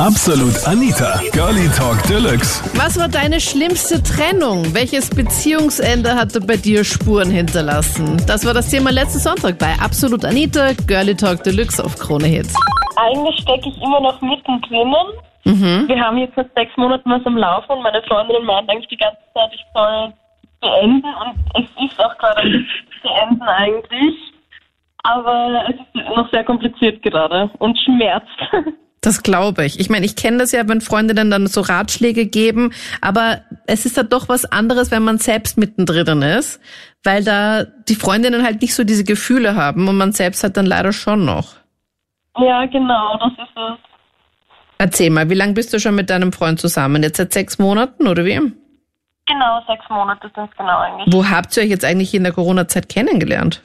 [0.00, 2.64] Absolut Anita, Girlie Talk Deluxe.
[2.74, 4.64] Was war deine schlimmste Trennung?
[4.72, 8.16] Welches Beziehungsende hatte bei dir Spuren hinterlassen?
[8.26, 12.54] Das war das Thema letzten Sonntag bei Absolut Anita, Girlie Talk Deluxe auf Krone Hits.
[12.96, 14.94] Eigentlich stecke ich immer noch mittendrin.
[15.44, 15.86] Mhm.
[15.86, 18.96] Wir haben jetzt seit sechs Monaten was am Laufen und meine Freundin meint eigentlich die
[18.96, 20.14] ganze Zeit, ich soll
[20.62, 22.64] beenden und es ist auch gerade
[23.02, 24.14] beenden eigentlich.
[25.02, 28.40] Aber es ist noch sehr kompliziert gerade und schmerzt.
[29.02, 29.80] Das glaube ich.
[29.80, 33.96] Ich meine, ich kenne das ja, wenn Freundinnen dann so Ratschläge geben, aber es ist
[33.96, 36.60] halt doch was anderes, wenn man selbst mittendrin ist,
[37.02, 40.66] weil da die Freundinnen halt nicht so diese Gefühle haben und man selbst hat dann
[40.66, 41.54] leider schon noch.
[42.38, 43.78] Ja, genau, das ist es.
[44.76, 47.02] Erzähl mal, wie lange bist du schon mit deinem Freund zusammen?
[47.02, 48.40] Jetzt seit sechs Monaten oder wie?
[49.26, 51.12] Genau, sechs Monate sind es genau eigentlich.
[51.12, 53.62] Wo habt ihr euch jetzt eigentlich in der Corona-Zeit kennengelernt?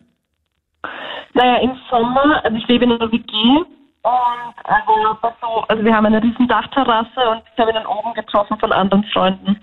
[1.33, 3.65] Naja, im Sommer, also ich lebe in einer WG
[4.05, 8.13] und also, so, also wir haben eine riesen Dachterrasse und ich habe ihn dann oben
[8.13, 9.59] getroffen von anderen Freunden.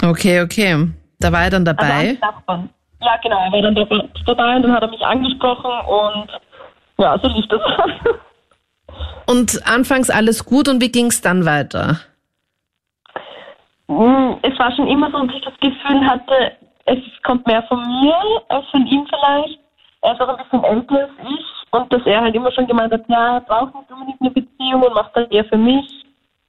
[0.00, 0.88] Okay, okay.
[1.18, 2.10] Da war er dann Also dabei.
[2.10, 2.70] als Nachbarn.
[3.02, 6.28] Ja, genau, er war dann dabei und dann hat er mich angesprochen und
[6.98, 7.60] ja, so lief das.
[9.26, 12.00] Und anfangs alles gut und wie ging's dann weiter?
[13.86, 16.52] Mm, es war schon immer so, dass ich das Gefühl hatte,
[16.86, 18.16] es kommt mehr von mir
[18.48, 19.60] als von ihm vielleicht.
[20.02, 22.92] Er ist auch ein bisschen älter als ich und dass er halt immer schon gemeint
[22.92, 26.04] hat, ja, er braucht nicht unbedingt eine Beziehung und macht halt eher für mich.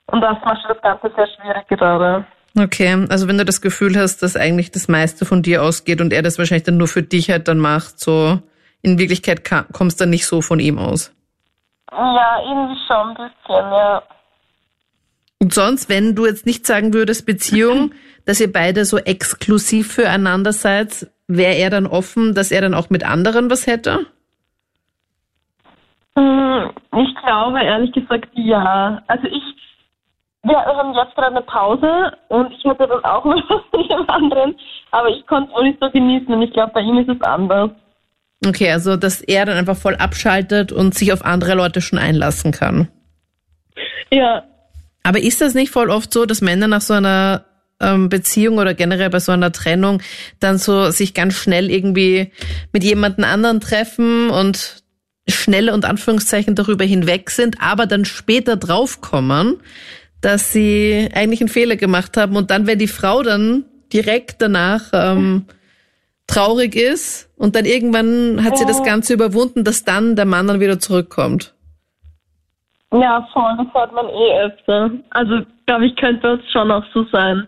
[0.07, 2.25] Und das macht das Ganze sehr schwierig gerade.
[2.57, 6.11] Okay, also wenn du das Gefühl hast, dass eigentlich das meiste von dir ausgeht und
[6.11, 8.39] er das wahrscheinlich dann nur für dich halt dann macht, so
[8.81, 11.13] in Wirklichkeit kommst dann nicht so von ihm aus.
[11.91, 14.03] Ja, irgendwie schon ein bisschen, ja.
[15.39, 17.93] Und sonst, wenn du jetzt nicht sagen würdest, Beziehung,
[18.25, 22.89] dass ihr beide so exklusiv füreinander seid, wäre er dann offen, dass er dann auch
[22.89, 24.05] mit anderen was hätte?
[26.17, 29.01] Hm, Ich glaube ehrlich gesagt ja.
[29.07, 29.43] Also ich,
[30.43, 34.55] wir haben jetzt gerade eine Pause und ich hatte dann auch was mit dem anderen,
[34.91, 37.21] aber ich konnte es auch nicht so genießen und ich glaube, bei ihm ist es
[37.21, 37.71] anders.
[38.45, 42.51] Okay, also dass er dann einfach voll abschaltet und sich auf andere Leute schon einlassen
[42.51, 42.87] kann.
[44.11, 44.43] Ja,
[45.03, 47.45] Aber ist das nicht voll oft so, dass Männer nach so einer
[47.79, 50.01] ähm, Beziehung oder generell bei so einer Trennung
[50.39, 52.31] dann so sich ganz schnell irgendwie
[52.73, 54.80] mit jemandem anderen treffen und
[55.27, 59.59] schnell und Anführungszeichen darüber hinweg sind, aber dann später draufkommen,
[60.21, 64.89] dass sie eigentlich einen Fehler gemacht haben und dann, wenn die Frau dann direkt danach
[64.93, 65.45] ähm,
[66.27, 70.59] traurig ist und dann irgendwann hat sie das Ganze überwunden, dass dann der Mann dann
[70.59, 71.53] wieder zurückkommt.
[72.93, 74.91] ja, voll, das hört man eh öfter.
[75.09, 77.47] Also, glaube ich, könnte es schon auch so sein.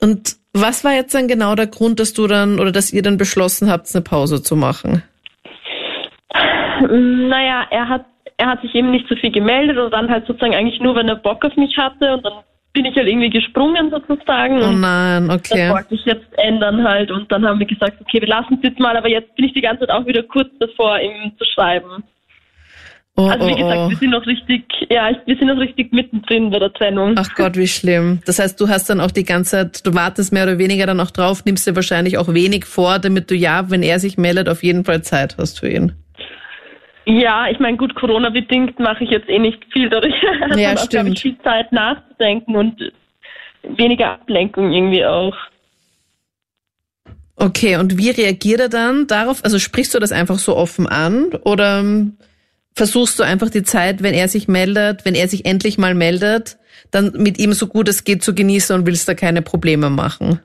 [0.00, 3.18] Und was war jetzt dann genau der Grund, dass du dann oder dass ihr dann
[3.18, 5.02] beschlossen habt, eine Pause zu machen?
[6.80, 10.54] Naja, er hat, er hat sich eben nicht so viel gemeldet und dann halt sozusagen
[10.54, 12.32] eigentlich nur, wenn er Bock auf mich hatte und dann
[12.72, 14.62] bin ich halt irgendwie gesprungen sozusagen.
[14.62, 15.70] Oh und nein, Das okay.
[15.70, 18.78] wollte ich jetzt ändern halt und dann haben wir gesagt, okay, wir lassen es jetzt
[18.78, 22.04] mal, aber jetzt bin ich die ganze Zeit auch wieder kurz davor, ihm zu schreiben.
[23.16, 23.90] Oh, Also wie oh, gesagt, oh.
[23.90, 27.14] wir sind noch richtig, ja, wir sind noch richtig mittendrin bei der Trennung.
[27.16, 28.20] Ach Gott, wie schlimm.
[28.24, 31.00] Das heißt, du hast dann auch die ganze Zeit, du wartest mehr oder weniger dann
[31.00, 34.48] auch drauf, nimmst dir wahrscheinlich auch wenig vor, damit du ja, wenn er sich meldet,
[34.48, 35.92] auf jeden Fall Zeit hast für ihn.
[37.10, 40.14] Ja, ich meine, gut, Corona-bedingt mache ich jetzt eh nicht viel dadurch.
[40.56, 41.14] Ja, glaub stimmt.
[41.14, 42.92] ich, viel Zeit nachzudenken und
[43.62, 45.36] weniger Ablenkung irgendwie auch.
[47.34, 49.44] Okay, und wie reagiert er dann darauf?
[49.44, 52.18] Also sprichst du das einfach so offen an oder ähm,
[52.74, 56.58] versuchst du einfach die Zeit, wenn er sich meldet, wenn er sich endlich mal meldet,
[56.90, 60.40] dann mit ihm so gut es geht zu genießen und willst da keine Probleme machen?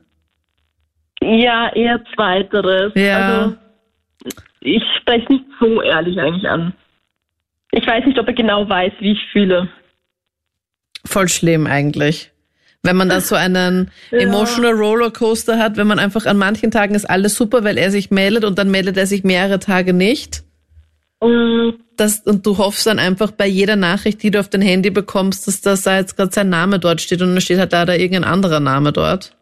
[1.22, 2.94] Ja, eher zweiteres.
[2.96, 3.18] Ja.
[3.18, 3.56] Also,
[4.66, 6.74] ich spreche nicht so ehrlich eigentlich an.
[7.72, 9.70] Ich weiß nicht, ob er genau weiß, wie ich fühle.
[11.06, 12.32] Voll schlimm eigentlich.
[12.84, 14.20] Wenn man da so einen Ja.
[14.20, 18.12] emotional Rollercoaster hat, wenn man einfach an manchen Tagen ist alles super, weil er sich
[18.12, 20.44] meldet und dann meldet er sich mehrere Tage nicht.
[21.22, 24.90] Mm, Das, und du hoffst dann einfach bei jeder Nachricht, die du auf dein Handy
[24.90, 27.98] bekommst, dass das da jetzt gerade sein Name dort steht und dann steht halt leider
[27.98, 29.36] irgendein anderer Name dort.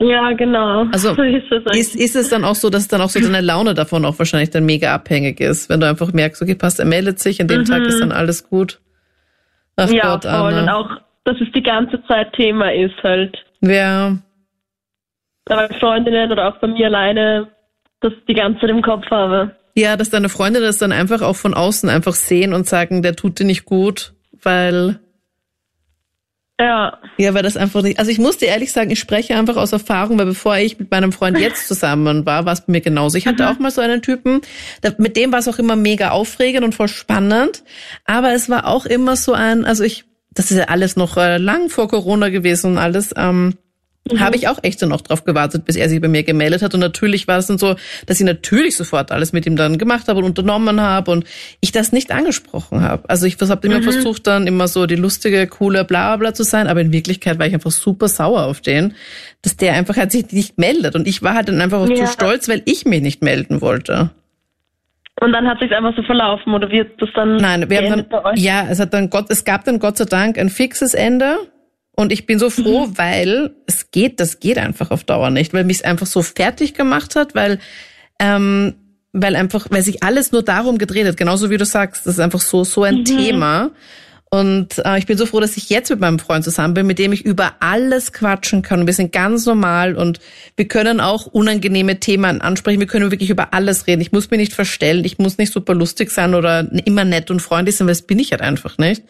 [0.00, 0.86] Ja, genau.
[0.92, 1.50] Also, so ist.
[1.74, 4.48] Ist, ist es dann auch so, dass dann auch so deine Laune davon auch wahrscheinlich
[4.50, 7.64] dann mega abhängig ist, wenn du einfach merkst, okay, passt, er meldet sich, an dem
[7.66, 8.80] Tag ist dann alles gut.
[9.76, 9.94] Ach Mhm.
[9.94, 10.52] ja, Gott, voll.
[10.52, 10.74] Und Anna.
[10.76, 10.90] auch,
[11.24, 13.36] dass es die ganze Zeit Thema ist halt.
[13.60, 14.16] Ja,
[15.44, 17.48] Bei Freundinnen oder auch bei mir alleine,
[18.00, 19.54] das die ganze Zeit im Kopf habe.
[19.74, 23.16] Ja, dass deine Freunde das dann einfach auch von außen einfach sehen und sagen, der
[23.16, 24.98] tut dir nicht gut, weil
[26.60, 26.98] Ja.
[27.16, 27.98] Ja, weil das einfach nicht.
[27.98, 30.90] Also ich muss dir ehrlich sagen, ich spreche einfach aus Erfahrung, weil bevor ich mit
[30.90, 33.16] meinem Freund jetzt zusammen war, war es bei mir genauso.
[33.16, 33.48] Ich hatte mhm.
[33.48, 34.42] auch mal so einen Typen,
[34.98, 37.64] mit dem war es auch immer mega aufregend und voll spannend.
[38.04, 41.38] Aber es war auch immer so ein, also ich, das ist ja alles noch äh,
[41.38, 43.14] lang vor Corona gewesen und alles.
[43.16, 43.54] Ähm,
[44.10, 44.20] Mhm.
[44.20, 46.74] Habe ich auch echt so noch drauf gewartet, bis er sich bei mir gemeldet hat.
[46.74, 47.76] Und natürlich war es dann so,
[48.06, 51.24] dass ich natürlich sofort alles mit ihm dann gemacht habe und unternommen habe und
[51.60, 53.08] ich das nicht angesprochen habe.
[53.08, 53.84] Also ich habe immer mhm.
[53.84, 57.46] versucht, dann immer so die lustige, coole bla bla zu sein, aber in Wirklichkeit war
[57.46, 58.94] ich einfach super sauer auf den,
[59.42, 60.94] dass der einfach halt sich nicht meldet.
[60.94, 62.06] Und ich war halt dann einfach auch ja.
[62.06, 64.10] zu stolz, weil ich mich nicht melden wollte.
[65.20, 67.36] Und dann hat sich einfach so verlaufen oder wird das dann?
[67.36, 70.38] Nein, wir haben dann, ja, es hat dann Gott, es gab dann Gott sei Dank
[70.38, 71.36] ein fixes Ende.
[72.00, 72.96] Und ich bin so froh, mhm.
[72.96, 76.72] weil es geht, das geht einfach auf Dauer nicht, weil mich es einfach so fertig
[76.72, 77.58] gemacht hat, weil
[78.18, 78.74] ähm,
[79.12, 82.20] weil einfach, weil sich alles nur darum gedreht hat, genauso wie du sagst, das ist
[82.20, 83.04] einfach so so ein mhm.
[83.04, 83.70] Thema.
[84.30, 86.98] Und äh, ich bin so froh, dass ich jetzt mit meinem Freund zusammen bin, mit
[86.98, 88.80] dem ich über alles quatschen kann.
[88.80, 90.20] Und wir sind ganz normal und
[90.56, 92.80] wir können auch unangenehme Themen ansprechen.
[92.80, 94.00] Wir können wirklich über alles reden.
[94.00, 95.04] Ich muss mich nicht verstellen.
[95.04, 98.18] Ich muss nicht super lustig sein oder immer nett und freundlich sein, weil das bin
[98.20, 99.02] ich halt einfach nicht.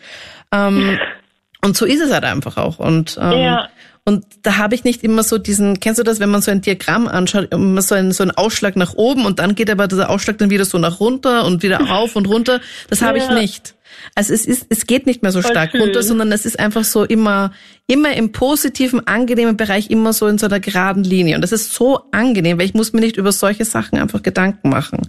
[0.51, 0.99] Ähm,
[1.62, 2.79] und so ist es halt einfach auch.
[2.79, 3.69] Und, ähm, ja.
[4.05, 6.61] und da habe ich nicht immer so diesen, kennst du das, wenn man so ein
[6.61, 10.11] Diagramm anschaut, immer so ein, so ein Ausschlag nach oben und dann geht aber dieser
[10.11, 12.61] Ausschlag dann wieder so nach runter und wieder rauf und runter.
[12.89, 13.25] Das habe ja.
[13.25, 13.75] ich nicht.
[14.15, 15.81] Also es ist, es geht nicht mehr so stark schön.
[15.81, 17.53] runter, sondern es ist einfach so immer,
[17.87, 21.37] immer im positiven, angenehmen Bereich, immer so in so einer geraden Linie.
[21.37, 24.69] Und das ist so angenehm, weil ich muss mir nicht über solche Sachen einfach Gedanken
[24.69, 25.01] machen.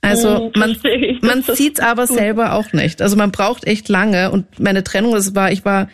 [0.00, 0.76] Also oh, man,
[1.22, 3.02] man sieht aber selber auch nicht.
[3.02, 4.30] Also man braucht echt lange.
[4.30, 5.88] Und meine Trennung, das war, ich war,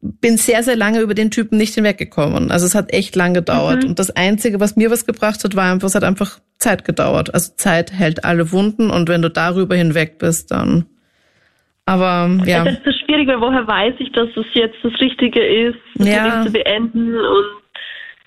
[0.00, 2.50] bin sehr, sehr lange über den Typen nicht hinweggekommen.
[2.50, 3.82] Also es hat echt lang gedauert.
[3.82, 3.90] Mhm.
[3.90, 7.32] Und das Einzige, was mir was gebracht hat, war einfach, es hat einfach Zeit gedauert.
[7.34, 10.86] Also Zeit hält alle Wunden und wenn du darüber hinweg bist, dann
[11.86, 12.64] aber ja.
[12.64, 16.08] Das ist so schwierig, weil woher weiß ich, dass das jetzt das Richtige ist, das
[16.08, 16.44] ja.
[16.44, 17.44] zu beenden und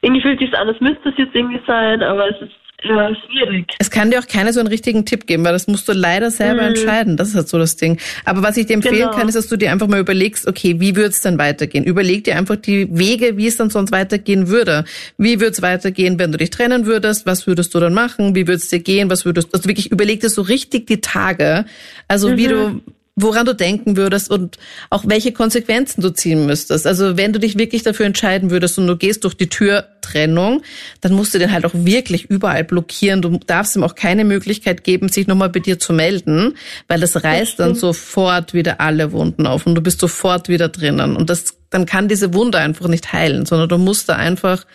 [0.01, 2.53] irgendwie fühlt sich an, es müsste es jetzt irgendwie sein, aber es ist
[2.83, 3.73] ja, schwierig.
[3.77, 6.31] Es kann dir auch keiner so einen richtigen Tipp geben, weil das musst du leider
[6.31, 6.69] selber mhm.
[6.69, 7.17] entscheiden.
[7.17, 7.99] Das ist halt so das Ding.
[8.23, 9.11] Aber was ich dir empfehlen genau.
[9.11, 11.83] kann, ist, dass du dir einfach mal überlegst, okay, wie würde es dann weitergehen?
[11.83, 14.85] Überleg dir einfach die Wege, wie es dann sonst weitergehen würde.
[15.17, 17.25] Wie würde es weitergehen, wenn du dich trennen würdest?
[17.25, 18.33] Was würdest du dann machen?
[18.33, 19.09] Wie würde es dir gehen?
[19.09, 21.65] Was würdest du, also wirklich überleg dir so richtig die Tage.
[22.07, 22.37] Also mhm.
[22.37, 22.81] wie du,
[23.21, 24.57] woran du denken würdest und
[24.89, 26.87] auch welche Konsequenzen du ziehen müsstest.
[26.87, 30.63] Also wenn du dich wirklich dafür entscheiden würdest und du gehst durch die Tür Trennung,
[31.01, 33.21] dann musst du den halt auch wirklich überall blockieren.
[33.21, 36.55] Du darfst ihm auch keine Möglichkeit geben, sich nochmal bei dir zu melden,
[36.87, 41.15] weil das reißt dann sofort wieder alle Wunden auf und du bist sofort wieder drinnen.
[41.15, 44.65] Und das dann kann diese Wunde einfach nicht heilen, sondern du musst da einfach,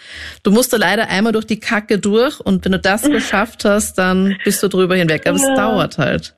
[0.44, 3.98] du musst da leider einmal durch die Kacke durch und wenn du das geschafft hast,
[3.98, 5.26] dann bist du drüber hinweg.
[5.26, 5.50] Aber ja.
[5.50, 6.36] es dauert halt.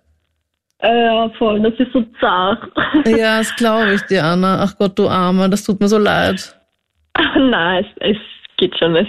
[0.82, 2.62] Ja, voll, das ist so zart.
[3.06, 4.62] Ja, das glaube ich dir, Anna.
[4.62, 6.54] Ach Gott, du Arme, das tut mir so leid.
[7.38, 8.16] Nein, es, es
[8.56, 8.94] geht schon.
[8.96, 9.08] Es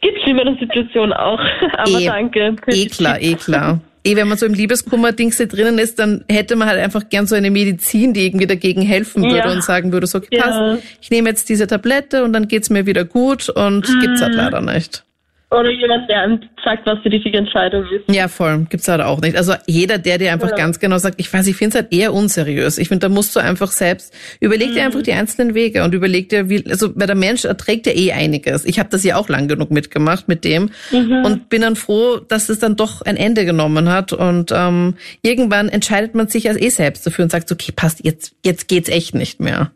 [0.00, 1.40] gibt schlimmere Situationen auch.
[1.78, 2.56] Aber eh, danke.
[2.66, 3.80] Eh klar, eh klar.
[4.04, 7.34] Eh, wenn man so im Liebeskummer-Dings drinnen ist, dann hätte man halt einfach gern so
[7.34, 9.52] eine Medizin, die irgendwie dagegen helfen würde ja.
[9.52, 12.86] und sagen würde, so, okay, passt, ich nehme jetzt diese Tablette und dann geht's mir
[12.86, 14.00] wieder gut und mhm.
[14.00, 15.05] gibt's halt leider nicht.
[15.48, 18.12] Oder jemand, der einem sagt, was die richtige Entscheidung ist.
[18.12, 18.66] Ja, voll.
[18.68, 19.36] Gibt's halt auch nicht.
[19.36, 20.56] Also jeder, der dir einfach ja.
[20.56, 22.78] ganz genau sagt, ich weiß, ich finde es halt eher unseriös.
[22.78, 24.86] Ich finde, da musst du einfach selbst, überleg dir mhm.
[24.86, 28.10] einfach die einzelnen Wege und überleg dir, wie, also weil der Mensch erträgt ja eh
[28.10, 28.64] einiges.
[28.64, 31.24] Ich habe das ja auch lang genug mitgemacht mit dem mhm.
[31.24, 35.68] und bin dann froh, dass es dann doch ein Ende genommen hat und ähm, irgendwann
[35.68, 39.14] entscheidet man sich als eh selbst dafür und sagt, okay, passt, jetzt, jetzt geht's echt
[39.14, 39.70] nicht mehr.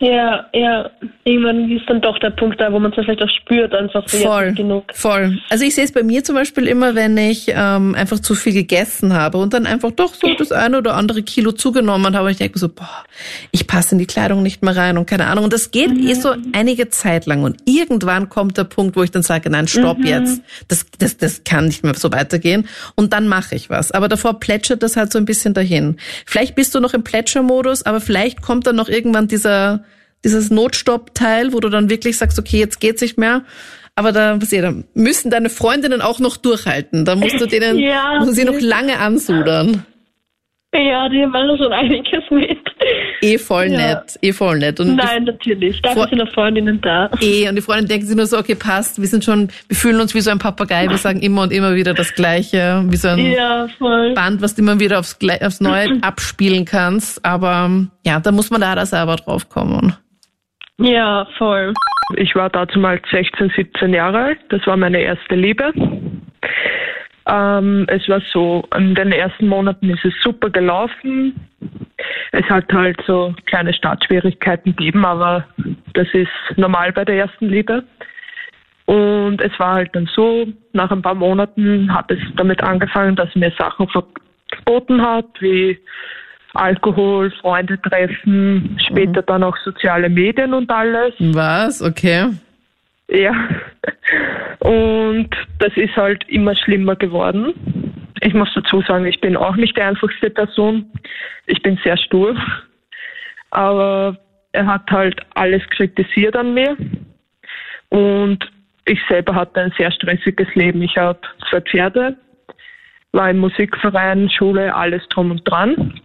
[0.00, 0.90] Ja, ja.
[1.24, 4.16] Irgendwann ist dann doch der Punkt da, wo man es vielleicht auch spürt, einfach so
[4.16, 4.84] voll, jetzt genug.
[4.94, 5.38] Voll.
[5.50, 8.54] Also ich sehe es bei mir zum Beispiel immer, wenn ich ähm, einfach zu viel
[8.54, 12.24] gegessen habe und dann einfach doch so das eine oder andere Kilo zugenommen habe.
[12.24, 13.04] Und ich denke so, boah,
[13.50, 15.44] ich passe in die Kleidung nicht mehr rein und keine Ahnung.
[15.44, 16.06] Und das geht mhm.
[16.06, 17.42] eh so einige Zeit lang.
[17.42, 20.06] Und irgendwann kommt der Punkt, wo ich dann sage, nein, stopp mhm.
[20.06, 20.42] jetzt.
[20.68, 22.66] Das, das, das kann nicht mehr so weitergehen.
[22.94, 23.92] Und dann mache ich was.
[23.92, 25.98] Aber davor plätschert das halt so ein bisschen dahin.
[26.24, 29.84] Vielleicht bist du noch im Plätschermodus, aber vielleicht kommt dann noch irgendwann dieser
[30.24, 33.42] dieses Notstoppteil, wo du dann wirklich sagst, okay, jetzt geht's nicht mehr.
[33.94, 37.04] Aber da, da müssen deine Freundinnen auch noch durchhalten.
[37.04, 39.84] Da musst du denen, ja, musst du sie noch lange ansudern.
[40.72, 42.58] Ja, die machen schon einiges mit.
[43.22, 43.76] Eh voll ja.
[43.76, 44.78] nett, eh voll nett.
[44.78, 45.82] Und Nein, natürlich.
[45.82, 47.10] Dafür sind noch Freundinnen da.
[47.20, 50.00] Eh, und die Freundinnen denken sich nur so, okay, passt, wir sind schon, wir fühlen
[50.00, 53.08] uns wie so ein Papagei, wir sagen immer und immer wieder das Gleiche, wie so
[53.08, 53.68] ein ja,
[54.14, 57.24] Band, was du immer wieder aufs, aufs Neue abspielen kannst.
[57.24, 57.68] Aber
[58.06, 59.96] ja, da muss man leider selber drauf kommen.
[60.80, 61.74] Ja, voll.
[62.16, 64.40] Ich war dazu mal 16, 17 Jahre alt.
[64.48, 65.72] Das war meine erste Liebe.
[67.26, 71.34] Ähm, es war so, in den ersten Monaten ist es super gelaufen.
[72.32, 75.44] Es hat halt so kleine Startschwierigkeiten gegeben, aber
[75.92, 77.84] Das ist normal bei der ersten Liebe.
[78.86, 83.34] Und es war halt dann so, nach ein paar Monaten hat es damit angefangen, dass
[83.34, 85.78] mir Sachen verboten hat, wie
[86.54, 91.14] Alkohol, Freunde treffen, später dann auch soziale Medien und alles.
[91.18, 91.82] Was?
[91.82, 92.30] Okay.
[93.08, 93.32] Ja.
[94.60, 97.54] Und das ist halt immer schlimmer geworden.
[98.20, 100.86] Ich muss dazu sagen, ich bin auch nicht die einfachste Person.
[101.46, 102.36] Ich bin sehr stur.
[103.50, 104.16] Aber
[104.52, 106.76] er hat halt alles kritisiert an mir.
[107.88, 108.48] Und
[108.84, 110.82] ich selber hatte ein sehr stressiges Leben.
[110.82, 112.16] Ich habe zwei Pferde,
[113.12, 116.00] war im Musikverein, Schule, alles drum und dran.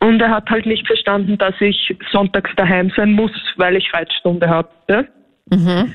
[0.00, 4.48] Und er hat halt nicht verstanden, dass ich sonntags daheim sein muss, weil ich Reitstunde
[4.48, 5.08] hatte.
[5.50, 5.94] Mhm.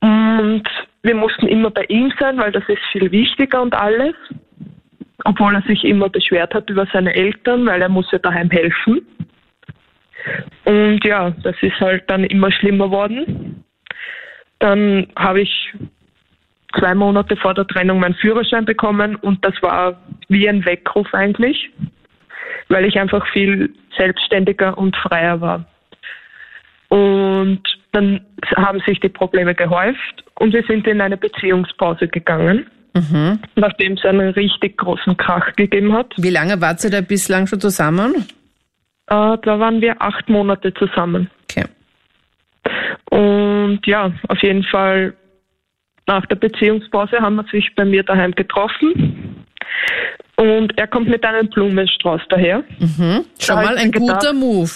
[0.00, 0.68] Und
[1.02, 4.14] wir mussten immer bei ihm sein, weil das ist viel wichtiger und alles.
[5.24, 9.06] Obwohl er sich immer beschwert hat über seine Eltern, weil er muss ja daheim helfen.
[10.64, 13.64] Und ja, das ist halt dann immer schlimmer worden.
[14.58, 15.74] Dann habe ich
[16.78, 21.70] zwei Monate vor der Trennung meinen Führerschein bekommen und das war wie ein Weckruf eigentlich,
[22.68, 25.64] weil ich einfach viel selbstständiger und freier war.
[26.88, 28.20] Und dann
[28.56, 32.66] haben sich die Probleme gehäuft und wir sind in eine Beziehungspause gegangen.
[32.94, 33.38] Mhm.
[33.54, 36.12] Nachdem es einen richtig großen Krach gegeben hat.
[36.18, 38.14] Wie lange wart ihr da bislang schon zusammen?
[39.06, 41.30] Äh, da waren wir acht Monate zusammen.
[41.44, 41.64] Okay.
[43.10, 45.14] Und ja, auf jeden Fall
[46.06, 49.44] nach der Beziehungspause haben wir sich bei mir daheim getroffen.
[50.42, 52.64] Und er kommt mit einem Blumenstrauß daher.
[52.80, 53.24] Mhm.
[53.38, 54.70] Schon mal ein gedacht, guter Move.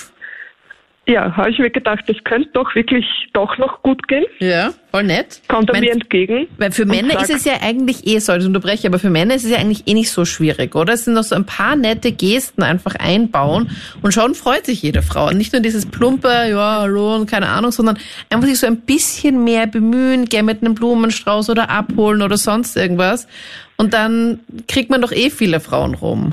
[1.08, 4.24] Ja, habe ich mir gedacht, das könnte doch wirklich doch noch gut gehen.
[4.38, 5.40] Ja, voll nett.
[5.48, 6.48] Kommt er mir entgegen.
[6.58, 9.34] Weil für Männer sagt, ist es ja eigentlich eh, sorry, ich unterbreche, aber für Männer
[9.34, 10.94] ist es ja eigentlich eh nicht so schwierig, oder?
[10.94, 13.70] Es sind noch so ein paar nette Gesten einfach einbauen
[14.02, 15.28] und schon freut sich jede Frau.
[15.28, 17.98] Und nicht nur dieses plumpe, ja, hallo und keine Ahnung, sondern
[18.30, 22.76] einfach sich so ein bisschen mehr bemühen, gern mit einem Blumenstrauß oder abholen oder sonst
[22.76, 23.28] irgendwas.
[23.76, 26.32] Und dann kriegt man doch eh viele Frauen rum.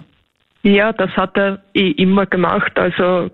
[0.63, 2.71] Ja, das hat er eh immer gemacht.
[2.75, 3.29] Also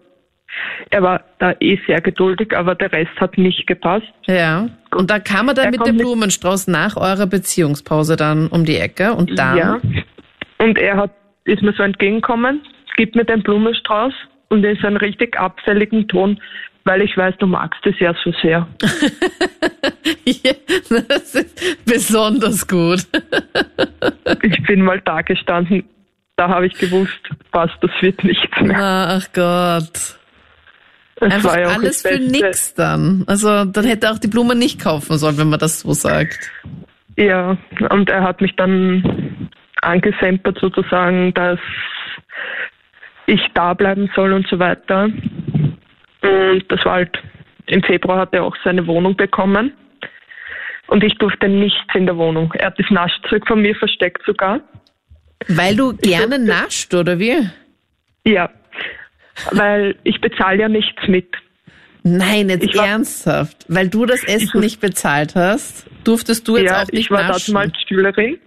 [0.89, 4.08] er war da eh sehr geduldig, aber der Rest hat nicht gepasst.
[4.25, 4.70] Ja.
[4.96, 8.78] Und da kam er dann er mit dem Blumenstrauß nach eurer Beziehungspause dann um die
[8.78, 9.58] Ecke und dann.
[9.58, 9.80] Ja.
[10.58, 11.12] Und er hat,
[11.46, 12.62] ist mir so entgegengekommen,
[12.98, 14.13] gibt mir den Blumenstrauß
[14.50, 16.42] und in so einem richtig abfälligen Ton,
[16.86, 18.67] weil ich weiß, du magst es ja so sehr.
[20.25, 20.53] ja,
[20.89, 23.05] das ist besonders gut.
[24.43, 25.83] ich bin mal da gestanden,
[26.36, 27.19] da habe ich gewusst,
[27.51, 28.77] was, das wird nichts mehr.
[28.79, 30.19] Ach Gott.
[31.19, 33.25] Das Einfach ja alles für nix dann.
[33.27, 36.50] Also dann hätte er auch die Blumen nicht kaufen sollen, wenn man das so sagt.
[37.17, 37.57] Ja,
[37.89, 39.50] und er hat mich dann
[39.81, 41.59] angesempert sozusagen, dass
[43.25, 45.09] ich da bleiben soll und so weiter.
[46.21, 47.17] Und das war halt,
[47.67, 49.73] im Februar hat er auch seine Wohnung bekommen.
[50.88, 52.51] Und ich durfte nichts in der Wohnung.
[52.57, 54.59] Er hat das Naschzeug von mir versteckt sogar.
[55.47, 57.47] Weil du gerne nascht, oder wie?
[58.25, 58.49] Ja,
[59.51, 61.27] weil ich bezahle ja nichts mit.
[62.03, 63.65] Nein, jetzt war, ernsthaft.
[63.67, 67.11] Weil du das Essen ich, nicht bezahlt hast, durftest du jetzt ja, auch nicht ich
[67.11, 67.53] war naschen.
[67.53, 68.39] mal Schülerin.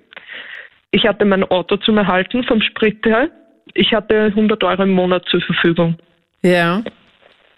[0.90, 3.30] Ich hatte mein Auto zum Erhalten vom Sprit her.
[3.74, 5.96] Ich hatte 100 Euro im Monat zur Verfügung.
[6.42, 6.82] Ja.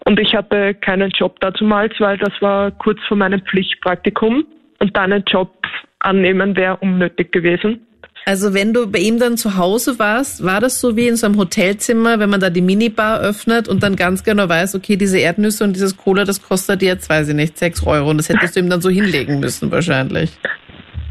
[0.05, 4.45] Und ich hatte keinen Job dazumals, weil das war kurz vor meinem Pflichtpraktikum.
[4.79, 5.51] Und dann einen Job
[5.99, 7.85] annehmen wäre unnötig gewesen.
[8.27, 11.27] Also wenn du bei ihm dann zu Hause warst, war das so wie in so
[11.27, 15.19] einem Hotelzimmer, wenn man da die Minibar öffnet und dann ganz genau weiß, okay, diese
[15.19, 18.55] Erdnüsse und dieses Cola, das kostet jetzt, weiß ich nicht, sechs Euro und das hättest
[18.55, 20.31] du ihm dann so hinlegen müssen wahrscheinlich.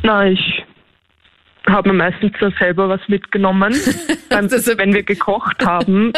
[0.03, 0.65] Na, ich
[1.69, 3.73] habe mir meistens dann selber was mitgenommen.
[4.31, 6.13] Wenn wir gekocht haben,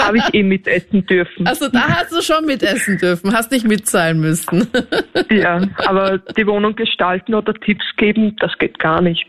[0.04, 1.46] habe ich eh mitessen dürfen.
[1.46, 4.66] Also da hast du schon mitessen dürfen, hast nicht mitzahlen müssen.
[5.30, 9.26] ja, aber die Wohnung gestalten oder Tipps geben, das geht gar nicht.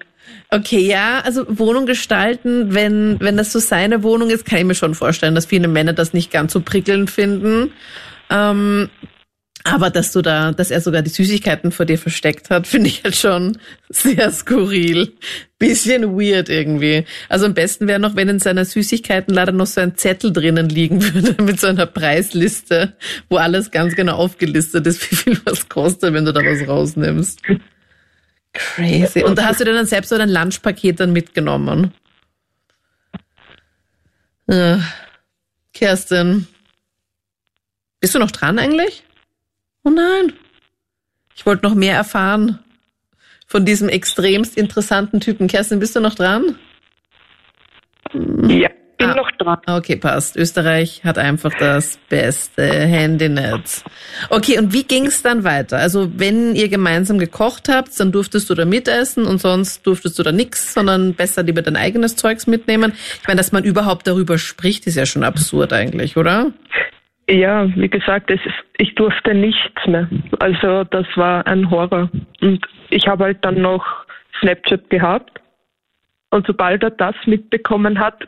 [0.49, 4.75] Okay, ja, also Wohnung gestalten, wenn, wenn das so seine Wohnung ist, kann ich mir
[4.75, 7.71] schon vorstellen, dass viele Männer das nicht ganz so prickelnd finden.
[8.29, 8.89] Ähm,
[9.71, 13.03] aber dass du da, dass er sogar die Süßigkeiten vor dir versteckt hat, finde ich
[13.03, 13.57] halt schon
[13.89, 15.13] sehr skurril.
[15.59, 17.05] Bisschen weird irgendwie.
[17.29, 21.01] Also am besten wäre noch, wenn in seiner Süßigkeitenlader noch so ein Zettel drinnen liegen
[21.13, 22.95] würde mit so einer Preisliste,
[23.29, 27.41] wo alles ganz genau aufgelistet ist, wie viel was kostet, wenn du da was rausnimmst.
[28.53, 29.23] Crazy.
[29.23, 31.93] Und da hast du dir dann selbst so ein Lunchpaket dann mitgenommen.
[35.73, 36.47] Kerstin.
[37.99, 39.03] Bist du noch dran eigentlich?
[39.87, 40.33] Oh nein.
[41.33, 42.59] Ich wollte noch mehr erfahren
[43.47, 45.47] von diesem extremst interessanten Typen.
[45.47, 46.57] Kerstin, bist du noch dran?
[48.13, 48.67] Ja.
[48.97, 49.15] bin Ah.
[49.15, 49.59] noch dran.
[49.65, 50.35] Okay, passt.
[50.35, 53.85] Österreich hat einfach das beste Handynetz.
[54.29, 55.77] Okay, und wie ging's dann weiter?
[55.77, 60.23] Also wenn ihr gemeinsam gekocht habt, dann durftest du da mitessen und sonst durftest du
[60.23, 62.91] da nix, sondern besser lieber dein eigenes Zeugs mitnehmen.
[63.21, 66.51] Ich meine, dass man überhaupt darüber spricht, ist ja schon absurd eigentlich, oder?
[67.29, 70.07] Ja, wie gesagt, es ist, ich durfte nichts mehr.
[70.39, 72.09] Also das war ein Horror.
[72.41, 73.85] Und ich habe halt dann noch
[74.39, 75.41] Snapchat gehabt.
[76.29, 78.27] Und sobald er das mitbekommen hat,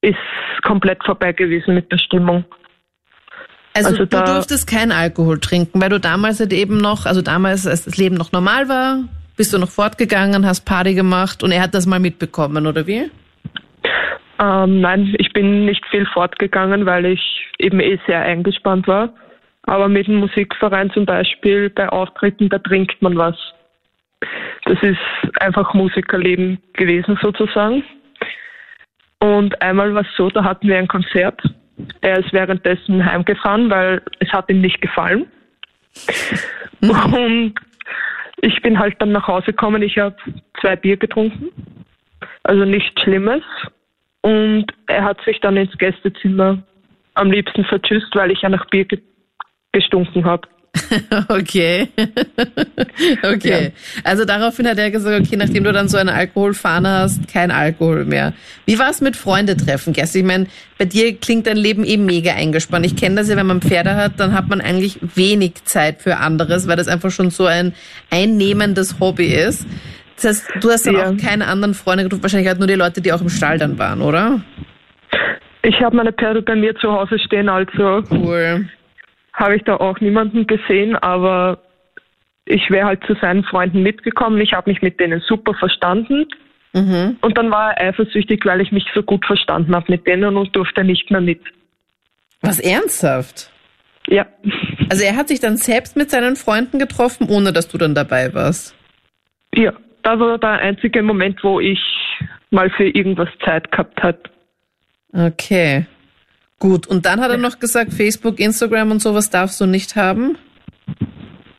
[0.00, 0.16] ist
[0.62, 2.44] komplett vorbei gewesen mit der Stimmung.
[3.74, 7.66] Also, Also du durftest keinen Alkohol trinken, weil du damals halt eben noch, also damals,
[7.66, 9.04] als das Leben noch normal war,
[9.36, 13.10] bist du noch fortgegangen, hast Party gemacht und er hat das mal mitbekommen, oder wie?
[14.40, 19.12] Ähm, nein, ich bin nicht viel fortgegangen, weil ich eben eh sehr eingespannt war.
[19.62, 23.36] Aber mit dem Musikverein zum Beispiel bei Auftritten, da trinkt man was.
[24.64, 27.84] Das ist einfach Musikerleben gewesen sozusagen.
[29.20, 31.42] Und einmal war es so, da hatten wir ein Konzert.
[32.00, 35.26] Er ist währenddessen heimgefahren, weil es hat ihm nicht gefallen.
[36.80, 37.54] Und
[38.40, 39.82] ich bin halt dann nach Hause gekommen.
[39.82, 40.16] Ich habe
[40.60, 41.48] zwei Bier getrunken.
[42.44, 43.42] Also nichts Schlimmes.
[44.28, 46.62] Und er hat sich dann ins Gästezimmer
[47.14, 49.00] am liebsten vertschüsst, weil ich ja nach Bier ge
[49.72, 50.46] gestunken habe.
[51.28, 51.88] Okay.
[53.22, 53.72] okay.
[54.04, 58.04] Also daraufhin hat er gesagt, okay, nachdem du dann so eine Alkoholfahne hast, kein Alkohol
[58.04, 58.34] mehr.
[58.66, 60.14] Wie war es mit Freundetreffen, Gerst?
[60.14, 60.46] Ich meine,
[60.78, 62.84] bei dir klingt dein Leben eh mega eingespannt.
[62.86, 66.18] Ich kenne das ja, wenn man Pferde hat, dann hat man eigentlich wenig Zeit für
[66.18, 67.74] anderes, weil das einfach schon so ein
[68.10, 69.66] einnehmendes Hobby ist.
[70.20, 71.08] Das heißt, du hast dann Ja.
[71.10, 73.78] auch keine anderen Freunde getroffen, wahrscheinlich halt nur die Leute, die auch im Stall dann
[73.78, 74.40] waren, oder?
[75.62, 78.68] Ich habe meine Pferde bei mir zu Hause stehen, also Cool.
[79.34, 81.58] habe ich da auch niemanden gesehen, aber
[82.46, 84.40] ich wäre halt zu seinen Freunden mitgekommen.
[84.40, 86.26] Ich habe mich mit denen super verstanden.
[86.72, 87.16] Mhm.
[87.20, 90.54] Und dann war er eifersüchtig, weil ich mich so gut verstanden habe mit denen und
[90.56, 91.40] durfte nicht mehr mit.
[92.40, 93.50] Was ernsthaft?
[94.08, 94.26] Ja,
[94.88, 98.32] Also er hat sich dann selbst mit seinen Freunden getroffen, ohne dass du dann dabei
[98.34, 98.74] warst.
[99.54, 99.72] ja.
[100.02, 101.80] Das war der einzige Moment, wo ich
[102.50, 104.18] mal für irgendwas Zeit gehabt habe.
[105.12, 105.86] Okay.
[106.58, 106.86] Gut.
[106.86, 110.36] Und dann hat er noch gesagt, Facebook, Instagram und sowas darfst du nicht haben.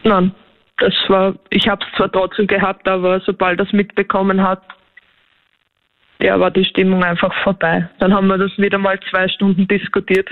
[0.03, 0.34] Nein,
[0.78, 4.62] das war, ich habe es zwar trotzdem gehabt, aber sobald er es mitbekommen hat,
[6.21, 7.89] ja, war die Stimmung einfach vorbei.
[7.99, 10.30] Dann haben wir das wieder mal zwei Stunden diskutiert.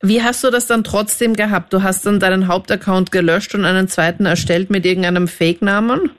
[0.00, 1.72] Wie hast du das dann trotzdem gehabt?
[1.72, 6.10] Du hast dann deinen Hauptaccount gelöscht und einen zweiten erstellt mit irgendeinem Fake-Namen?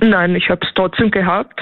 [0.00, 1.60] Nein, ich habe es trotzdem gehabt.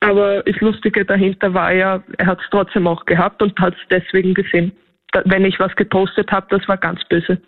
[0.00, 3.80] Aber das Lustige dahinter war ja, er hat es trotzdem auch gehabt und hat es
[3.90, 4.72] deswegen gesehen.
[5.12, 7.40] Da, wenn ich was gepostet habe, das war ganz böse.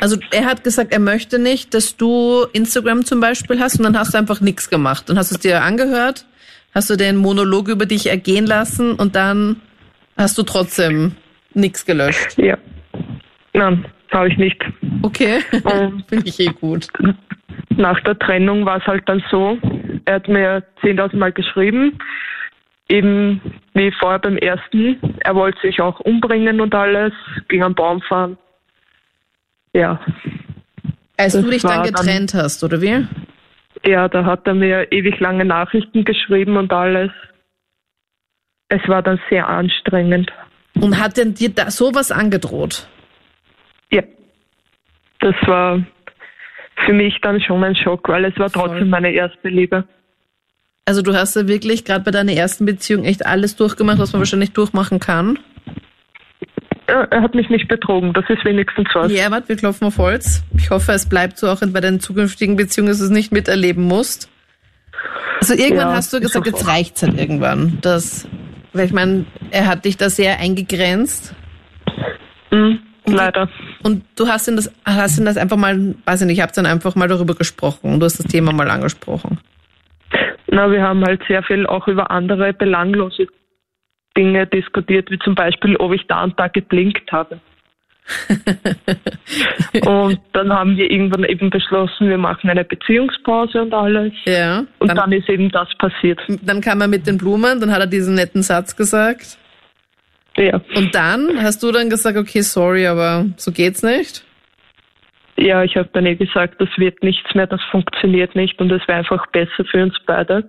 [0.00, 3.98] Also er hat gesagt, er möchte nicht, dass du Instagram zum Beispiel hast und dann
[3.98, 5.08] hast du einfach nichts gemacht.
[5.08, 6.24] Dann hast du es dir angehört,
[6.74, 9.60] hast du den Monolog über dich ergehen lassen und dann
[10.16, 11.14] hast du trotzdem
[11.52, 12.38] nichts gelöscht.
[12.38, 12.56] Ja.
[13.52, 14.60] Nein, habe ich nicht.
[15.02, 16.88] Okay, Und finde ich eh gut.
[17.70, 19.58] nach der Trennung war es halt dann so,
[20.04, 21.98] er hat mir 10.000 Mal geschrieben,
[22.88, 23.40] eben
[23.74, 24.98] wie vorher beim ersten.
[25.20, 27.12] Er wollte sich auch umbringen und alles,
[27.48, 28.36] ging am Baum fahren.
[29.74, 30.00] Ja,
[31.16, 33.06] Als Das du dich dann war dann- getrennt hast, oder wie?
[33.86, 37.10] ja, da hat er mir ewig lange Nachrichten geschrieben und alles.
[38.68, 40.30] Es war dann sehr anstrengend.
[40.80, 42.86] Und hat denn dir da sowas angedroht?
[43.92, 44.02] Ja,
[45.20, 45.84] das war
[46.86, 48.68] für mich dann schon ein Schock, weil es war Voll.
[48.68, 49.84] trotzdem meine erste Liebe.
[50.84, 54.20] Also du hast ja wirklich gerade bei deiner ersten Beziehung echt alles durchgemacht, was man
[54.20, 55.38] wahrscheinlich durchmachen kann.
[56.86, 59.10] Er hat mich nicht betrogen, das ist wenigstens was.
[59.12, 60.42] Ja, warte, wir klopfen auf Holz.
[60.56, 63.84] Ich hoffe, es bleibt so auch bei deinen zukünftigen Beziehungen, dass du es nicht miterleben
[63.84, 64.28] musst.
[65.40, 66.68] Also irgendwann Ja, hast du gesagt, jetzt auch.
[66.68, 67.78] reicht's halt irgendwann.
[67.80, 68.28] Das,
[68.72, 71.34] weil ich meine, er hat dich da sehr eingegrenzt.
[72.50, 73.48] Mhm, leider.
[73.82, 76.56] Und du hast ihn das, hast ihn das einfach mal, weiß ich nicht, ich habt
[76.56, 77.98] dann einfach mal darüber gesprochen.
[78.00, 79.38] Du hast das Thema mal angesprochen.
[80.48, 83.26] Na, wir haben halt sehr viel auch über andere belanglose
[84.16, 87.40] Dinge diskutiert, wie zum Beispiel, ob ich da und da geblinkt habe.
[89.86, 94.12] und dann haben wir irgendwann eben beschlossen, wir machen eine Beziehungspause und alles.
[94.24, 94.64] Ja.
[94.80, 96.20] Und Dann, dann, ist eben das passiert.
[96.42, 99.38] dann kam er mit den Blumen, dann hat er diesen netten Satz gesagt.
[100.36, 104.24] Ja, Und dann hast du dann gesagt, okay, sorry, aber so geht's nicht.
[105.36, 108.86] ja ich habe dann eh gesagt, das wird nichts mehr, das funktioniert nicht und es
[108.88, 110.48] wäre einfach besser für uns beide.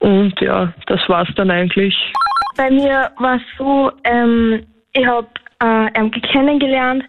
[0.00, 1.94] Und ja, das war's dann eigentlich.
[2.56, 5.28] Bei mir war es so, ähm, ich habe
[5.60, 7.04] äh, kennengelernt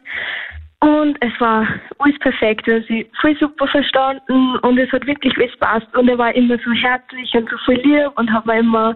[0.82, 1.67] Und es war
[2.00, 2.65] alles perfekt.
[2.65, 5.93] Wir haben sie voll super verstanden und es hat wirklich alles passt.
[5.95, 8.95] Und er war immer so herzlich und so voll lieb und hat mir immer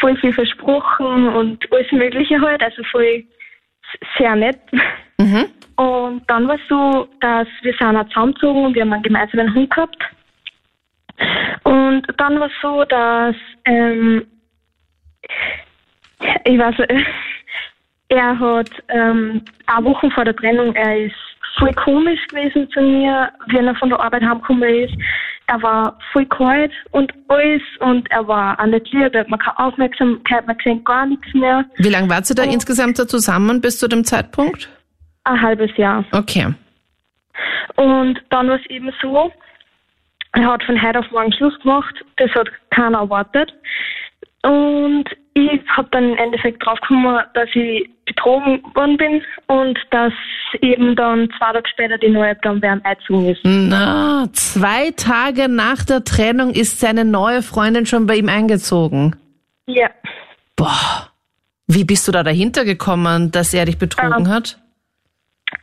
[0.00, 2.62] voll viel versprochen und alles Mögliche halt.
[2.62, 3.24] Also voll
[4.18, 4.60] sehr nett.
[5.18, 5.46] Mhm.
[5.76, 9.54] Und dann war es so, dass wir sind auch zusammengezogen und wir haben einen gemeinsamen
[9.54, 10.02] Hund gehabt.
[11.64, 14.26] Und dann war es so, dass ähm,
[16.44, 16.76] ich weiß,
[18.08, 21.14] er hat ähm, eine Woche vor der Trennung, er ist
[21.58, 24.94] voll komisch gewesen zu mir, wenn er von der Arbeit heimgekommen ist.
[25.48, 29.38] Er war voll kalt und alles und er war auch nicht lieb, er hat mir
[29.38, 31.64] keine Aufmerksamkeit mehr gesehen, gar nichts mehr.
[31.76, 32.50] Wie lange wart ihr da Oh.
[32.50, 34.68] insgesamt da zusammen bis zu dem Zeitpunkt?
[35.24, 36.04] Ein halbes Jahr.
[36.12, 36.52] Okay.
[37.76, 39.30] Und dann war es eben so,
[40.32, 43.52] er hat von heute auf morgen Schluss gemacht, das hat keiner erwartet.
[44.46, 45.04] Und
[45.34, 50.12] ich habe dann im Endeffekt draufgekommen, dass ich betrogen worden bin und dass
[50.62, 53.40] eben dann zwei Tage später die neue ihm einzogen ist.
[53.42, 59.16] Na, zwei Tage nach der Trennung ist seine neue Freundin schon bei ihm eingezogen.
[59.66, 59.90] Ja.
[60.54, 61.10] Boah.
[61.66, 64.58] Wie bist du da dahinter gekommen, dass er dich betrogen Ähm, hat?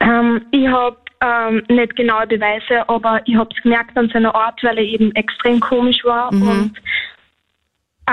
[0.02, 4.62] Ähm, ich habe ähm, nicht genaue Beweise, aber ich habe es gemerkt an seiner Art,
[4.62, 6.74] weil er eben extrem komisch war und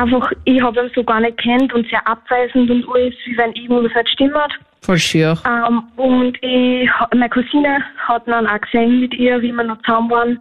[0.01, 3.53] einfach, ich habe ihn so gar nicht kennt und sehr abweisend und alles, wie wenn
[3.53, 4.35] irgendwas nicht stimmt.
[4.83, 5.37] Voll schier.
[5.47, 9.81] Ähm, und ich, meine Cousine hat ihn dann auch gesehen mit ihr, wie wir noch
[9.83, 10.41] zusammen waren,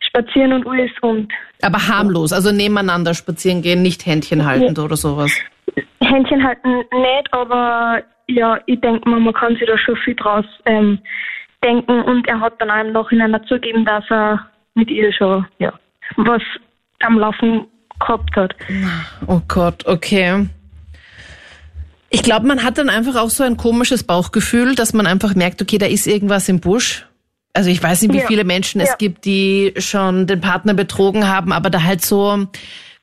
[0.00, 5.32] spazieren und alles und Aber harmlos, also nebeneinander spazieren gehen, nicht Händchen haltend oder sowas.
[6.00, 10.44] Händchen halten nicht, aber ja, ich denke mal, man kann sich da schon viel draus
[10.66, 10.98] ähm,
[11.64, 15.46] denken und er hat dann auch im Nachhinein dazu gegeben, dass er mit ihr schon
[15.58, 15.72] ja,
[16.16, 16.42] was
[17.00, 17.66] am Laufen
[18.00, 18.54] gehabt hat.
[19.26, 20.46] Oh Gott, okay.
[22.08, 25.62] Ich glaube, man hat dann einfach auch so ein komisches Bauchgefühl, dass man einfach merkt,
[25.62, 27.06] okay, da ist irgendwas im Busch.
[27.52, 28.26] Also ich weiß nicht, wie Ja.
[28.26, 28.96] viele Menschen es Ja.
[28.96, 32.46] gibt, die schon den Partner betrogen haben, aber da halt so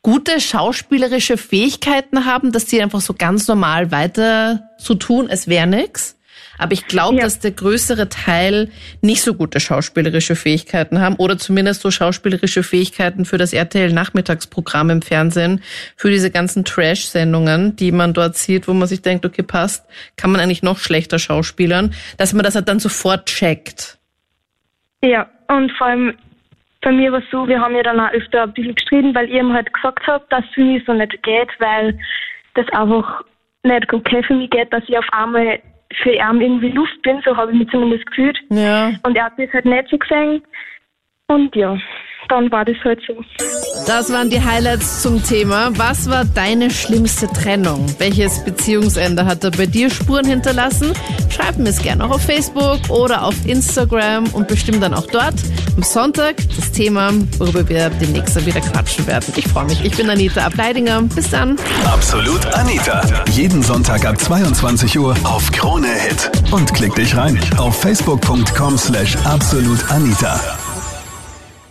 [0.01, 5.67] gute schauspielerische Fähigkeiten haben, dass die einfach so ganz normal weiter so tun, es wäre
[5.67, 6.16] nix.
[6.57, 7.23] Aber ich glaube, Ja.
[7.23, 13.25] dass der größere Teil nicht so gute schauspielerische Fähigkeiten haben oder zumindest so schauspielerische Fähigkeiten
[13.25, 15.61] für das RTL Nachmittagsprogramm im Fernsehen,
[15.95, 20.31] für diese ganzen Trash-Sendungen, die man dort sieht, wo man sich denkt, okay, passt, kann
[20.31, 23.97] man eigentlich noch schlechter schauspielern, dass man das halt dann sofort checkt.
[25.03, 26.13] Ja, und vor allem
[26.81, 29.27] bei mir war es so, wir haben ja dann auch öfter ein bisschen gestritten, weil
[29.27, 31.97] ich ihm halt gesagt habe, dass es für mich so nicht geht, weil
[32.53, 33.23] das einfach
[33.63, 35.59] nicht okay für mich geht, dass ich auf einmal
[35.93, 38.37] für ihn irgendwie Luft bin, so habe ich mich zumindest gefühlt.
[38.49, 38.91] Ja.
[39.03, 40.43] Und er hat das halt nicht so gesehen.
[41.29, 41.75] Und ja,
[42.29, 43.21] dann war das halt so.
[43.85, 45.69] Das waren die Highlights zum Thema.
[45.77, 47.85] Was war deine schlimmste Trennung?
[47.99, 50.93] Welches Beziehungsende hat da bei dir Spuren hinterlassen?
[51.29, 55.35] Schreib mir es gerne auch auf Facebook oder auf Instagram und bestimmt dann auch dort
[55.75, 59.33] am Sonntag das Thema, worüber wir demnächst dann wieder quatschen werden.
[59.35, 59.83] Ich freue mich.
[59.83, 61.01] Ich bin Anita Ableidinger.
[61.13, 61.57] Bis dann.
[61.85, 63.01] Absolut Anita.
[63.31, 66.31] Jeden Sonntag ab 22 Uhr auf Krone Hit.
[66.51, 70.39] Und klick dich rein auf facebook.com slash absolutanita.